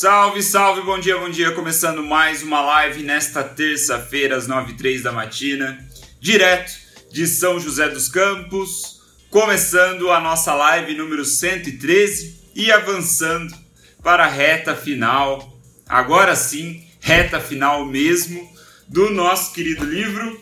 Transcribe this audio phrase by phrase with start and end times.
[0.00, 1.50] Salve, salve, bom dia, bom dia.
[1.50, 5.86] Começando mais uma live nesta terça-feira, às 9h03 da matina,
[6.18, 6.72] direto
[7.12, 9.02] de São José dos Campos.
[9.28, 13.54] Começando a nossa live número 113 e avançando
[14.02, 15.54] para a reta final,
[15.86, 18.50] agora sim, reta final mesmo,
[18.88, 20.40] do nosso querido livro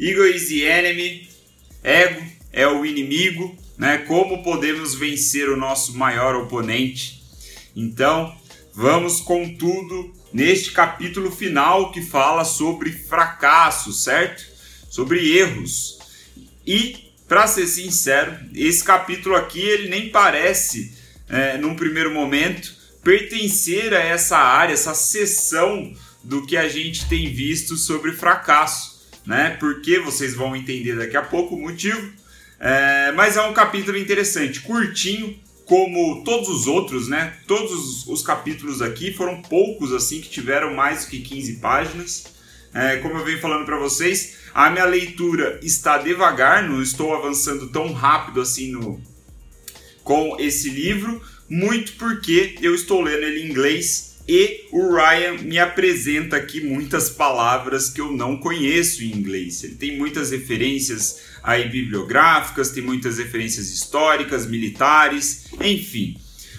[0.00, 1.28] Ego is the Enemy,
[1.82, 3.98] Ego é o inimigo, né?
[3.98, 7.22] Como podemos vencer o nosso maior oponente.
[7.76, 8.34] Então,
[8.74, 14.44] vamos com tudo neste capítulo final que fala sobre fracasso, certo?
[14.90, 15.98] Sobre erros.
[16.66, 20.92] E, para ser sincero, esse capítulo aqui ele nem parece,
[21.28, 27.32] é, num primeiro momento, pertencer a essa área, essa seção do que a gente tem
[27.32, 29.56] visto sobre fracasso, né?
[29.60, 32.12] Porque vocês vão entender daqui a pouco o motivo.
[32.58, 37.38] É, mas é um capítulo interessante, curtinho, como todos os outros, né?
[37.46, 42.24] Todos os capítulos aqui foram poucos assim que tiveram mais do que 15 páginas.
[42.72, 47.68] É, como eu venho falando para vocês, a minha leitura está devagar, não estou avançando
[47.68, 49.00] tão rápido assim no
[50.02, 55.58] com esse livro, muito porque eu estou lendo ele em inglês e o Ryan me
[55.58, 59.62] apresenta aqui muitas palavras que eu não conheço em inglês.
[59.62, 66.16] Ele tem muitas referências aí bibliográficas, tem muitas referências históricas, militares, enfim.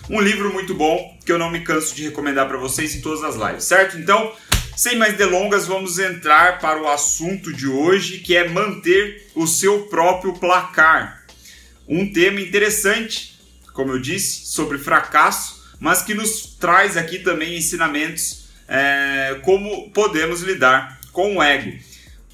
[0.07, 3.23] Um livro muito bom que eu não me canso de recomendar para vocês em todas
[3.23, 3.97] as lives, certo?
[3.97, 4.31] Então,
[4.77, 9.83] sem mais delongas, vamos entrar para o assunto de hoje, que é manter o seu
[9.87, 11.25] próprio placar.
[11.87, 13.39] Um tema interessante,
[13.73, 20.41] como eu disse, sobre fracasso, mas que nos traz aqui também ensinamentos é, como podemos
[20.41, 21.77] lidar com o ego.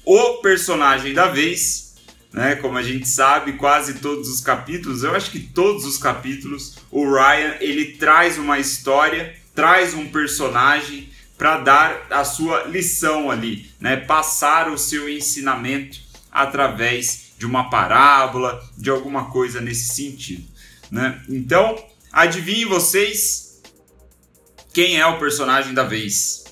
[0.06, 1.92] O personagem da vez
[2.32, 2.56] né?
[2.56, 7.04] Como a gente sabe, quase todos os capítulos, eu acho que todos os capítulos, o
[7.04, 13.98] Ryan ele traz uma história, traz um personagem para dar a sua lição ali, né?
[13.98, 16.00] Passar o seu ensinamento
[16.32, 20.48] através de uma parábola, de alguma coisa nesse sentido,
[20.90, 21.20] né?
[21.28, 23.60] Então, adivinhem vocês
[24.72, 26.44] quem é o personagem da vez.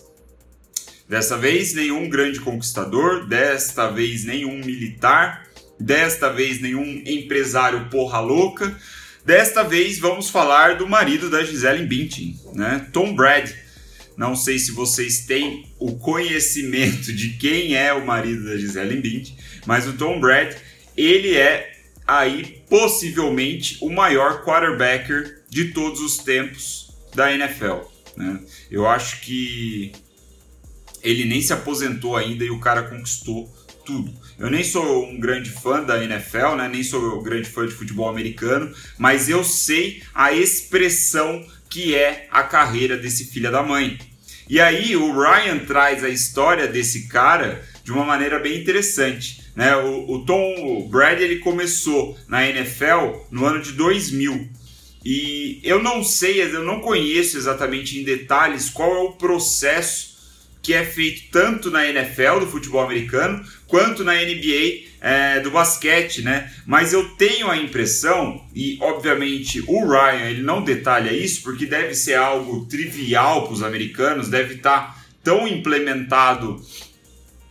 [1.08, 5.50] Dessa vez, nenhum grande conquistador, desta vez, nenhum militar,
[5.80, 8.76] Desta vez, nenhum empresário porra louca.
[9.24, 12.86] Desta vez, vamos falar do marido da Gisele Bündchen, né?
[12.92, 13.54] Tom Brady.
[14.14, 19.36] Não sei se vocês têm o conhecimento de quem é o marido da Gisele Bündchen,
[19.64, 20.56] mas o Tom Brady,
[20.94, 21.72] ele é
[22.06, 27.80] aí possivelmente o maior quarterbacker de todos os tempos da NFL.
[28.16, 28.40] Né?
[28.70, 29.92] Eu acho que
[31.02, 33.52] ele nem se aposentou ainda e o cara conquistou
[33.84, 34.14] tudo.
[34.38, 36.68] Eu nem sou um grande fã da NFL, né?
[36.68, 42.28] nem sou um grande fã de futebol americano, mas eu sei a expressão que é
[42.30, 43.98] a carreira desse filho da mãe.
[44.48, 49.39] E aí o Ryan traz a história desse cara de uma maneira bem interessante.
[49.54, 49.76] Né?
[49.76, 54.48] O, o Tom Brady ele começou na NFL no ano de 2000.
[55.04, 60.10] E eu não sei, eu não conheço exatamente em detalhes qual é o processo
[60.62, 66.22] que é feito tanto na NFL do futebol americano quanto na NBA é, do basquete,
[66.22, 66.52] né?
[66.66, 71.94] Mas eu tenho a impressão, e obviamente o Ryan ele não detalha isso porque deve
[71.94, 76.62] ser algo trivial para os americanos, deve estar tá tão implementado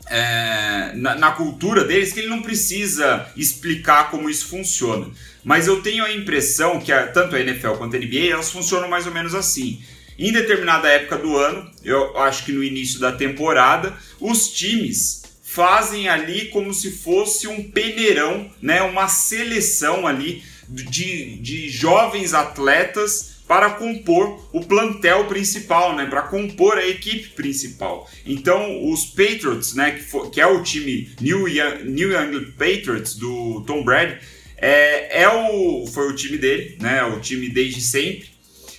[0.09, 5.07] é, na, na, cultura deles que ele não precisa explicar como isso funciona.
[5.43, 8.89] Mas eu tenho a impressão que a, tanto a NFL quanto a NBA elas funcionam
[8.89, 9.81] mais ou menos assim.
[10.17, 16.09] Em determinada época do ano, eu acho que no início da temporada, os times fazem
[16.09, 23.71] ali como se fosse um peneirão, né, uma seleção ali de, de jovens atletas para
[23.71, 28.07] compor o plantel principal, né, para compor a equipe principal.
[28.23, 33.15] Então, os Patriots, né, que, for, que é o time New, Young, New England Patriots
[33.15, 34.19] do Tom Brady,
[34.55, 38.29] é, é o, foi o time dele, né, o time desde sempre.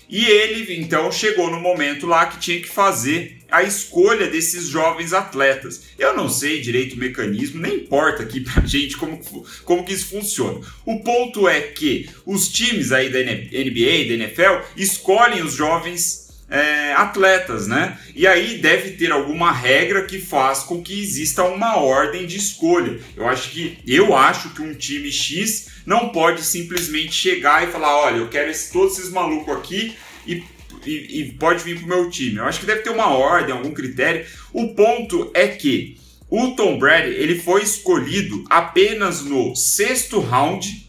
[0.08, 5.12] E ele então chegou no momento lá que tinha que fazer a escolha desses jovens
[5.12, 5.82] atletas.
[5.98, 9.20] Eu não sei direito o mecanismo, nem importa aqui pra gente como,
[9.64, 10.60] como que isso funciona.
[10.84, 16.92] O ponto é que os times aí da NBA, da NFL, escolhem os jovens é,
[16.94, 17.96] atletas, né?
[18.14, 22.98] E aí deve ter alguma regra que faz com que exista uma ordem de escolha.
[23.16, 27.96] Eu acho que eu acho que um time X não pode simplesmente chegar e falar,
[27.96, 29.94] olha, eu quero esse, todos esses malucos aqui
[30.26, 30.42] e,
[30.84, 32.36] e, e pode vir pro meu time.
[32.36, 34.26] Eu acho que deve ter uma ordem, algum critério.
[34.52, 35.98] O ponto é que
[36.28, 40.88] o Tom Brady ele foi escolhido apenas no sexto round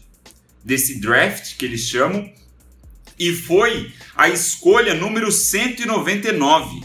[0.64, 2.30] desse draft que eles chamam
[3.18, 6.82] e foi a escolha número 199.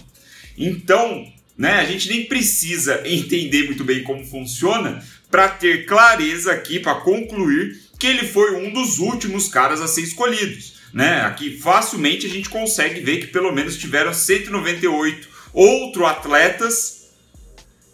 [0.58, 6.80] Então, né, a gente nem precisa entender muito bem como funciona para ter clareza aqui,
[6.80, 10.77] para concluir que ele foi um dos últimos caras a ser escolhidos.
[10.98, 11.22] Né?
[11.22, 17.12] Aqui facilmente a gente consegue ver que pelo menos tiveram 198 outros atletas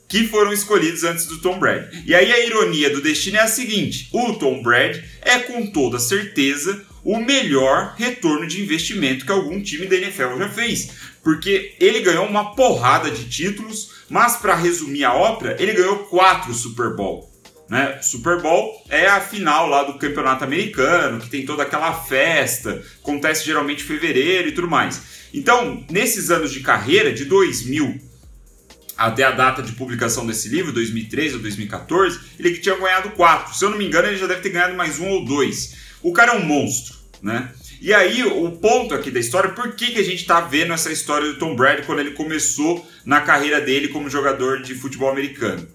[0.07, 2.01] que foram escolhidos antes do Tom Brady.
[2.05, 5.99] E aí a ironia do destino é a seguinte: o Tom Brady é com toda
[5.99, 10.91] certeza o melhor retorno de investimento que algum time da NFL já fez,
[11.21, 16.53] porque ele ganhou uma porrada de títulos, mas para resumir a ópera, ele ganhou quatro
[16.53, 17.32] Super Bowl.
[17.73, 17.99] Né?
[18.03, 23.43] Super Bowl é a final lá do campeonato americano, que tem toda aquela festa, acontece
[23.43, 25.01] geralmente em fevereiro e tudo mais.
[25.33, 27.99] Então, nesses anos de carreira, de 2000
[28.95, 33.55] até a data de publicação desse livro, 2013 ou 2014, ele tinha ganhado quatro.
[33.55, 35.73] Se eu não me engano, ele já deve ter ganhado mais um ou dois.
[36.03, 37.51] O cara é um monstro, né?
[37.81, 40.91] E aí, o ponto aqui da história, por que, que a gente está vendo essa
[40.91, 45.67] história do Tom Brady quando ele começou na carreira dele como jogador de futebol americano?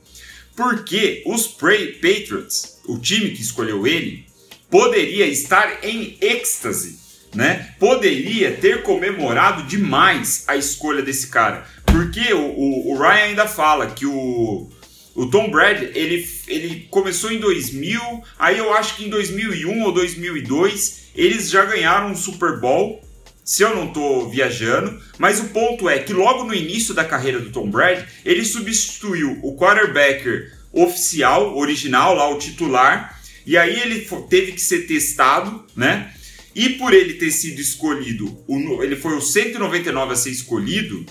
[0.59, 4.27] Porque os Patriots, o time que escolheu ele,
[4.71, 6.99] poderia estar em êxtase,
[7.35, 7.75] né?
[7.79, 13.87] Poderia ter comemorado demais a escolha desse cara porque o, o, o Ryan ainda fala
[13.89, 14.69] que o,
[15.15, 18.01] o Tom Brady, ele, ele começou em 2000,
[18.39, 23.03] aí eu acho que em 2001 ou 2002 eles já ganharam um Super Bowl,
[23.49, 27.41] se eu não estou viajando, mas o ponto é que logo no início da carreira
[27.41, 34.06] do Tom Brady, ele substituiu o quarterback oficial, original, lá o titular, e aí ele
[34.29, 36.12] teve que ser testado, né?
[36.55, 38.39] E por ele ter sido escolhido,
[38.83, 41.06] ele foi o 199 a ser escolhido,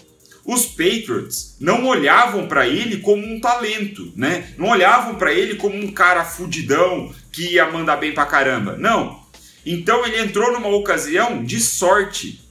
[0.46, 4.54] os Patriots não olhavam para ele como um talento, né?
[4.60, 8.78] Não olhavam para ele como um cara fudidão que ia mandar bem pra caramba.
[8.78, 9.26] Não.
[9.74, 12.42] Então ele entrou numa ocasião de sorte.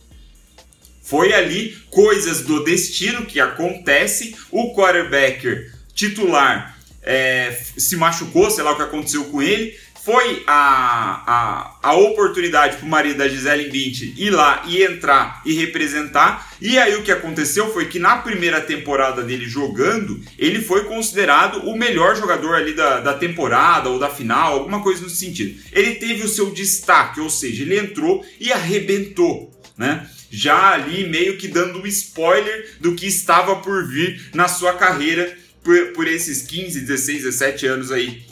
[1.02, 4.34] Foi ali coisas do destino que acontecem.
[4.50, 11.74] O quarterback titular é, se machucou, sei lá o que aconteceu com ele foi a,
[11.82, 16.54] a, a oportunidade para o marido da Gisele Bündchen ir lá e entrar e representar.
[16.60, 21.68] E aí o que aconteceu foi que na primeira temporada dele jogando, ele foi considerado
[21.68, 25.60] o melhor jogador ali da, da temporada ou da final, alguma coisa no sentido.
[25.72, 30.08] Ele teve o seu destaque, ou seja, ele entrou e arrebentou, né?
[30.30, 35.36] Já ali meio que dando um spoiler do que estava por vir na sua carreira
[35.64, 38.24] por, por esses 15, 16, 17 anos aí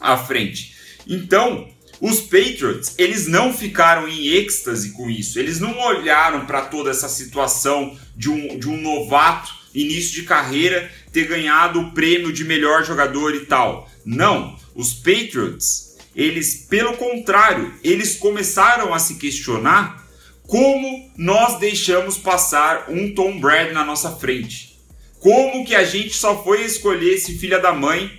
[0.00, 0.78] à frente.
[1.10, 1.68] Então,
[2.00, 5.38] os Patriots, eles não ficaram em êxtase com isso.
[5.38, 10.90] Eles não olharam para toda essa situação de um, de um novato, início de carreira,
[11.12, 13.90] ter ganhado o prêmio de melhor jogador e tal.
[14.04, 14.56] Não.
[14.74, 20.08] Os Patriots, eles, pelo contrário, eles começaram a se questionar
[20.46, 24.78] como nós deixamos passar um Tom Brady na nossa frente.
[25.18, 28.16] Como que a gente só foi escolher esse filho da mãe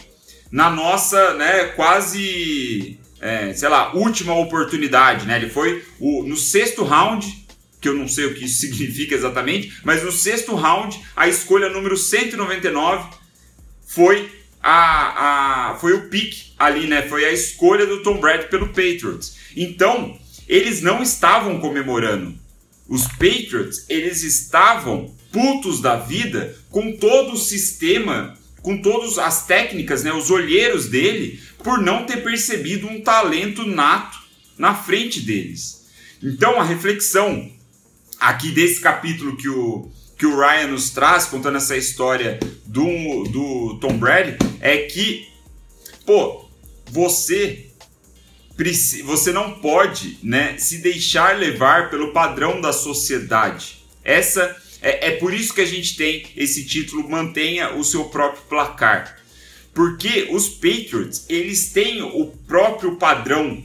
[0.51, 5.37] na nossa, né, quase, é, sei lá, última oportunidade, né?
[5.37, 7.45] Ele foi o, no sexto round,
[7.79, 11.69] que eu não sei o que isso significa exatamente, mas no sexto round, a escolha
[11.69, 13.09] número 199
[13.87, 14.29] foi
[14.61, 17.01] a, a foi o pick ali, né?
[17.03, 19.37] Foi a escolha do Tom Brady pelo Patriots.
[19.55, 22.35] Então, eles não estavam comemorando.
[22.87, 30.03] Os Patriots, eles estavam putos da vida com todo o sistema com todas as técnicas,
[30.03, 34.19] né, os olheiros dele, por não ter percebido um talento nato
[34.57, 35.87] na frente deles.
[36.21, 37.51] Então a reflexão
[38.19, 43.79] aqui desse capítulo que o, que o Ryan nos traz, contando essa história do, do
[43.79, 45.27] Tom Brady, é que,
[46.05, 46.45] pô,
[46.85, 47.67] você
[49.05, 53.83] você não pode né, se deixar levar pelo padrão da sociedade.
[54.03, 58.43] Essa é, é por isso que a gente tem esse título Mantenha o seu próprio
[58.43, 59.19] placar.
[59.73, 63.63] Porque os Patriots, eles têm o próprio padrão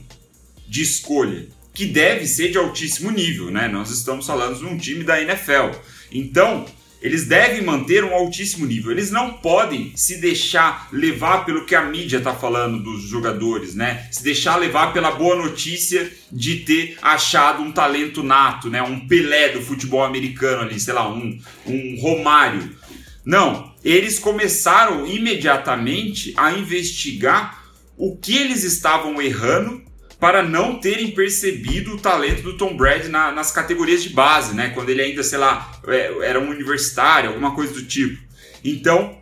[0.67, 3.67] de escolha, que deve ser de altíssimo nível, né?
[3.67, 5.77] Nós estamos falando de um time da NFL.
[6.11, 6.65] Então,
[7.01, 8.91] eles devem manter um altíssimo nível.
[8.91, 14.07] Eles não podem se deixar levar pelo que a mídia está falando dos jogadores, né?
[14.11, 18.81] Se deixar levar pela boa notícia de ter achado um talento nato, né?
[18.81, 22.75] Um Pelé do futebol americano ali, sei lá, um, um Romário.
[23.23, 27.65] Não, eles começaram imediatamente a investigar
[27.97, 29.86] o que eles estavam errando
[30.19, 34.69] para não terem percebido o talento do Tom Brady na, nas categorias de base, né?
[34.69, 38.19] Quando ele ainda, sei lá, é, era um universitário, alguma coisa do tipo.
[38.63, 39.17] Então,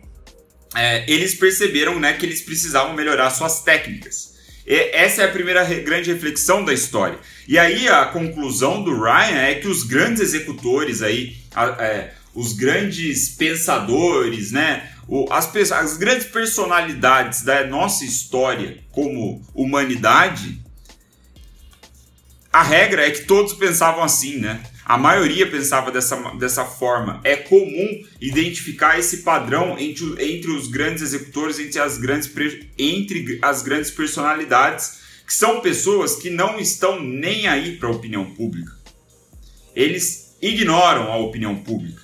[0.74, 4.34] é, eles perceberam né, que eles precisavam melhorar suas técnicas.
[4.66, 7.18] essa é a primeira grande reflexão da história.
[7.46, 11.36] E aí a conclusão do Ryan é que os grandes executores aí,
[11.78, 14.90] é, os grandes pensadores, né,
[15.30, 20.60] as, as grandes personalidades da nossa história como humanidade,
[22.56, 24.62] a regra é que todos pensavam assim, né?
[24.82, 27.20] A maioria pensava dessa, dessa forma.
[27.22, 32.32] É comum identificar esse padrão entre, entre os grandes executores, entre as grandes,
[32.78, 38.24] entre as grandes personalidades, que são pessoas que não estão nem aí para a opinião
[38.32, 38.72] pública.
[39.74, 42.00] Eles ignoram a opinião pública.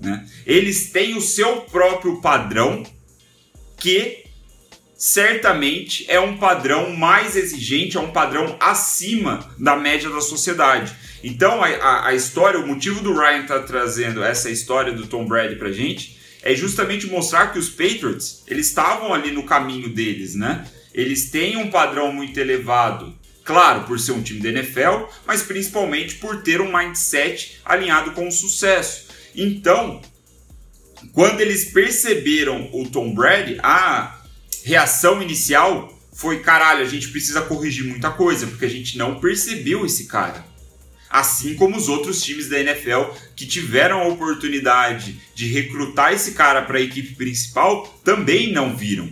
[0.00, 0.24] Né?
[0.46, 2.84] Eles têm o seu próprio padrão
[3.76, 4.26] que
[4.98, 10.92] certamente é um padrão mais exigente, é um padrão acima da média da sociedade.
[11.22, 15.06] Então, a, a, a história, o motivo do Ryan estar tá trazendo essa história do
[15.06, 19.88] Tom Brady pra gente é justamente mostrar que os Patriots, eles estavam ali no caminho
[19.88, 20.66] deles, né?
[20.92, 26.16] Eles têm um padrão muito elevado, claro, por ser um time da NFL, mas principalmente
[26.16, 29.06] por ter um mindset alinhado com o sucesso.
[29.34, 30.00] Então,
[31.12, 34.17] quando eles perceberam o Tom Brady, a
[34.68, 39.86] reação inicial foi: caralho, a gente precisa corrigir muita coisa, porque a gente não percebeu
[39.86, 40.46] esse cara
[41.10, 46.62] assim como os outros times da NFL que tiveram a oportunidade de recrutar esse cara
[46.62, 49.10] para a equipe principal também não viram.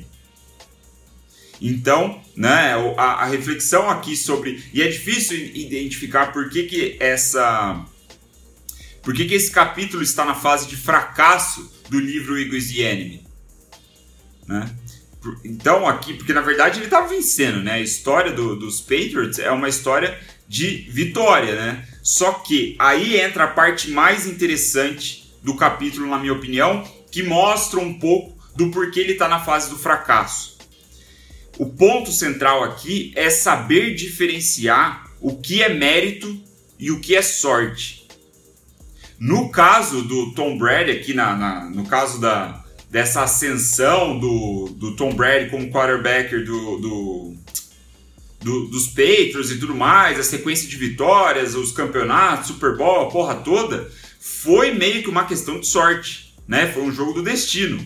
[1.60, 4.62] Então, né, a, a, reflexão aqui sobre.
[4.74, 7.82] E é difícil identificar por que, que essa.
[9.02, 13.26] Por que, que esse capítulo está na fase de fracasso do livro Eagles the Enemy?
[14.46, 14.70] Né?
[15.44, 17.72] Então, aqui, porque na verdade ele estava vencendo, né?
[17.72, 20.18] A história do, dos Patriots é uma história
[20.48, 21.86] de vitória, né?
[22.02, 27.80] Só que aí entra a parte mais interessante do capítulo, na minha opinião, que mostra
[27.80, 30.56] um pouco do porquê ele está na fase do fracasso.
[31.58, 36.38] O ponto central aqui é saber diferenciar o que é mérito
[36.78, 38.06] e o que é sorte.
[39.18, 42.62] No caso do Tom Brady, aqui na, na no caso da,
[42.96, 47.34] dessa ascensão do, do Tom Brady como quarterback do, do
[48.40, 53.10] do, dos Patriots e tudo mais, a sequência de vitórias, os campeonatos, Super Bowl, a
[53.10, 56.72] porra toda, foi meio que uma questão de sorte, né?
[56.72, 57.84] Foi um jogo do destino.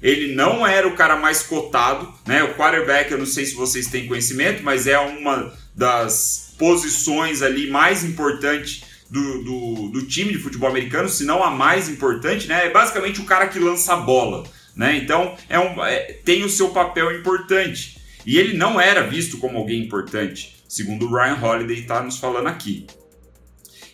[0.00, 2.44] Ele não era o cara mais cotado, né?
[2.44, 7.68] O quarterback, eu não sei se vocês têm conhecimento, mas é uma das posições ali
[7.68, 12.66] mais importante do, do, do, time de futebol americano, se não a mais importante, né?
[12.66, 14.96] É basicamente o cara que lança a bola, né?
[14.96, 18.00] Então é um, é, tem o seu papel importante.
[18.24, 22.46] E ele não era visto como alguém importante, segundo o Ryan Holiday está nos falando
[22.46, 22.86] aqui.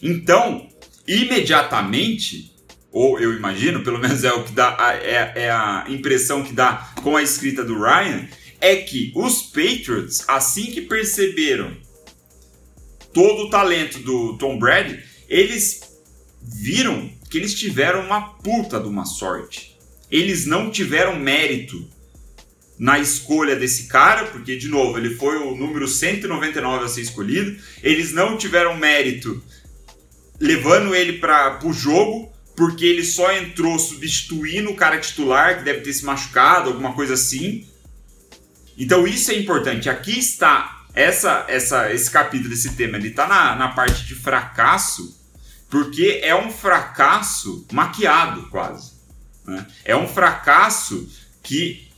[0.00, 0.68] Então,
[1.04, 2.54] imediatamente,
[2.92, 6.92] ou eu imagino, pelo menos é o que dá, é, é a impressão que dá
[7.02, 8.28] com a escrita do Ryan,
[8.60, 11.76] é que os Patriots, assim que perceberam
[13.12, 15.80] todo o talento do Tom Brady, eles
[16.42, 19.76] viram que eles tiveram uma puta de uma sorte.
[20.10, 21.86] Eles não tiveram mérito
[22.78, 27.56] na escolha desse cara, porque, de novo, ele foi o número 199 a ser escolhido.
[27.82, 29.42] Eles não tiveram mérito
[30.40, 35.80] levando ele para o jogo, porque ele só entrou substituindo o cara titular, que deve
[35.80, 37.66] ter se machucado, alguma coisa assim.
[38.76, 39.90] Então isso é importante.
[39.90, 45.16] Aqui está essa, essa, esse capítulo desse tema, ele está na, na parte de fracasso,
[45.70, 48.92] porque é um fracasso maquiado quase.
[49.46, 49.66] Né?
[49.84, 51.08] É um fracasso
[51.42, 51.88] que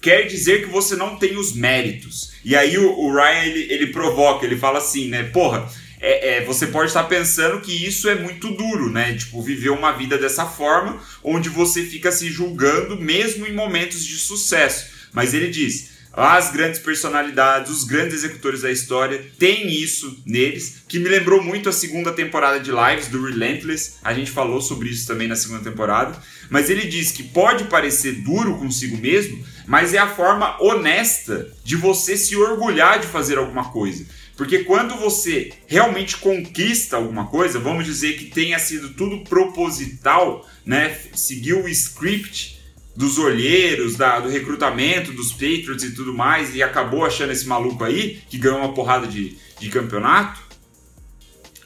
[0.00, 2.32] quer dizer que você não tem os méritos.
[2.44, 5.24] E aí o, o Ryan ele, ele provoca, ele fala assim, né?
[5.24, 5.68] Porra,
[6.00, 9.14] é, é, você pode estar pensando que isso é muito duro, né?
[9.14, 14.16] Tipo, viver uma vida dessa forma, onde você fica se julgando mesmo em momentos de
[14.16, 14.86] sucesso.
[15.12, 20.98] Mas ele diz: as grandes personalidades, os grandes executores da história têm isso neles, que
[20.98, 23.98] me lembrou muito a segunda temporada de Lives do Relentless.
[24.02, 26.20] A gente falou sobre isso também na segunda temporada.
[26.50, 31.76] Mas ele diz que pode parecer duro consigo mesmo, mas é a forma honesta de
[31.76, 34.04] você se orgulhar de fazer alguma coisa.
[34.36, 40.96] Porque quando você realmente conquista alguma coisa, vamos dizer que tenha sido tudo proposital, né?
[41.12, 42.57] Seguiu o script
[42.98, 47.84] dos olheiros, da, do recrutamento dos Patriots e tudo mais, e acabou achando esse maluco
[47.84, 50.40] aí, que ganhou uma porrada de, de campeonato.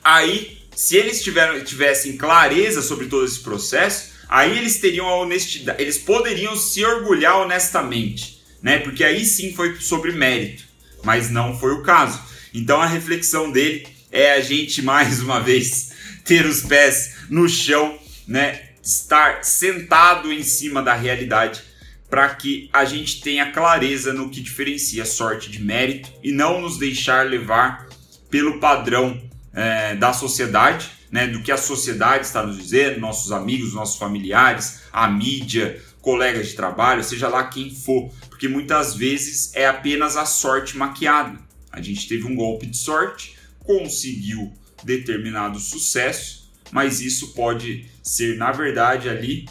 [0.05, 5.83] Aí, se eles tiveram, tivessem clareza sobre todo esse processo, aí eles teriam a honestidade,
[5.83, 8.81] eles poderiam se orgulhar honestamente, né?
[8.81, 10.65] Porque aí sim foi sobre mérito,
[11.03, 12.21] mas não foi o caso.
[12.53, 15.93] Então a reflexão dele é a gente mais uma vez
[16.27, 17.99] ter os pés no chão,
[18.29, 18.72] né?
[18.83, 21.63] Estar sentado em cima da realidade
[22.11, 26.77] para que a gente tenha clareza no que diferencia sorte de mérito e não nos
[26.79, 27.89] deixar levar
[28.29, 29.19] pelo padrão
[29.55, 34.83] é, da sociedade, né, do que a sociedade está nos dizendo, nossos amigos, nossos familiares,
[34.93, 40.27] a mídia, colegas de trabalho, seja lá quem for, porque muitas vezes é apenas a
[40.27, 41.39] sorte maquiada.
[41.71, 44.53] A gente teve um golpe de sorte, conseguiu
[44.85, 46.42] determinado sucesso,
[46.73, 49.47] mas isso pode ser, na verdade, ali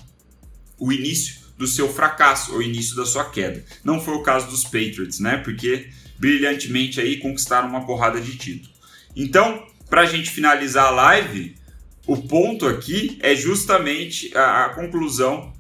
[0.78, 3.63] o início do seu fracasso, ou início da sua queda.
[3.84, 5.38] Não foi o caso dos Patriots, né?
[5.38, 5.88] Porque
[6.18, 8.74] brilhantemente aí conquistaram uma porrada de título.
[9.16, 11.56] Então, para a gente finalizar a live,
[12.08, 15.54] o ponto aqui é justamente a, a conclusão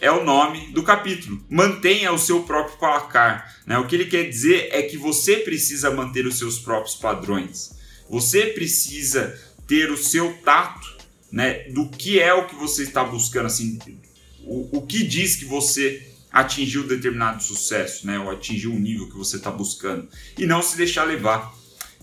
[0.00, 1.44] é o nome do capítulo.
[1.50, 3.56] Mantenha o seu próprio placar.
[3.66, 3.76] Né?
[3.78, 7.76] O que ele quer dizer é que você precisa manter os seus próprios padrões.
[8.08, 10.97] Você precisa ter o seu tato
[11.30, 13.78] né, do que é o que você está buscando, assim,
[14.44, 18.18] o, o que diz que você atingiu determinado sucesso, né?
[18.18, 20.08] Ou atingiu o nível que você está buscando.
[20.36, 21.54] E não se deixar levar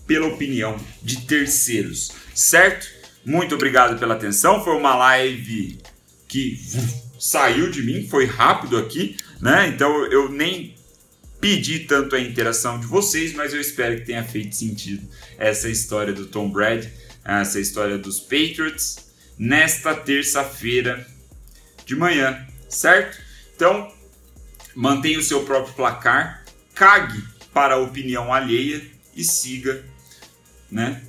[0.06, 2.86] pela opinião de terceiros, certo?
[3.24, 4.62] Muito obrigado pela atenção.
[4.62, 5.78] Foi uma live
[6.28, 6.60] que
[7.18, 9.68] saiu de mim, foi rápido aqui, né?
[9.68, 10.74] Então eu nem
[11.40, 15.06] pedi tanto a interação de vocês, mas eu espero que tenha feito sentido
[15.38, 16.90] essa história do Tom Brady,
[17.24, 19.05] essa história dos Patriots
[19.38, 21.06] nesta terça-feira
[21.84, 23.18] de manhã, certo?
[23.54, 23.92] Então,
[24.74, 28.82] mantenha o seu próprio placar, cague para a opinião alheia
[29.14, 29.84] e siga,
[30.70, 31.02] né?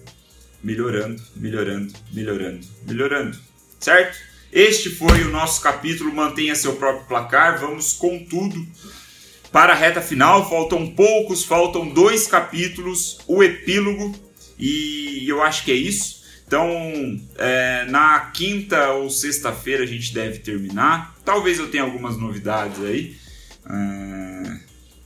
[0.64, 3.38] Melhorando, melhorando, melhorando, melhorando,
[3.80, 4.18] certo?
[4.52, 6.14] Este foi o nosso capítulo.
[6.14, 7.60] Mantenha seu próprio placar.
[7.60, 8.66] Vamos com tudo
[9.52, 10.50] para a reta final.
[10.50, 14.16] Faltam poucos, faltam dois capítulos, o epílogo,
[14.58, 16.17] e eu acho que é isso.
[16.48, 21.14] Então, é, na quinta ou sexta-feira a gente deve terminar.
[21.26, 23.18] Talvez eu tenha algumas novidades aí.
[23.70, 24.60] É,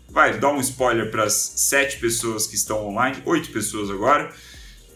[0.08, 4.32] vai, dar um spoiler para as sete pessoas que estão online, oito pessoas agora.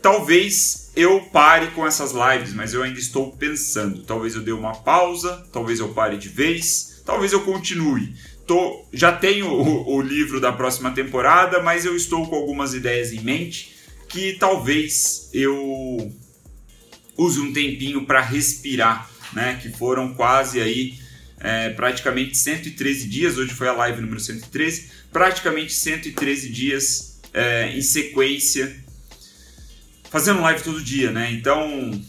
[0.03, 4.03] Talvez eu pare com essas lives, mas eu ainda estou pensando.
[4.03, 8.13] Talvez eu dê uma pausa, talvez eu pare de vez, talvez eu continue.
[8.45, 13.11] Tô, já tenho o, o livro da próxima temporada, mas eu estou com algumas ideias
[13.11, 13.73] em mente
[14.07, 16.13] que talvez eu
[17.17, 19.59] use um tempinho para respirar, né?
[19.61, 20.97] Que foram quase aí
[21.39, 27.81] é, praticamente 113 dias, hoje foi a live número 113, praticamente 113 dias é, em
[27.81, 28.75] sequência,
[30.09, 31.31] fazendo live todo dia, né?
[31.31, 32.01] Então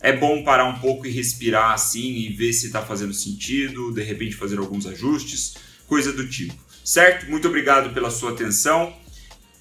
[0.00, 4.02] é bom parar um pouco e respirar assim e ver se está fazendo sentido, de
[4.02, 5.54] repente fazer alguns ajustes,
[5.86, 6.54] coisa do tipo.
[6.84, 7.30] Certo?
[7.30, 8.92] Muito obrigado pela sua atenção.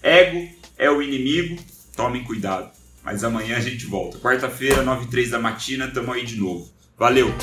[0.02, 1.64] Ego é o inimigo,
[1.96, 2.72] tomem cuidado.
[3.04, 4.18] Mas amanhã a gente volta.
[4.20, 6.70] Quarta-feira, 9 e 3 da matina, tamo aí de novo.
[6.98, 7.34] Valeu!